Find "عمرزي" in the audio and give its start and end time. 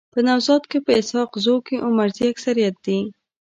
1.87-2.25